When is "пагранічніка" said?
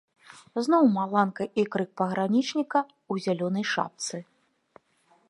2.01-2.79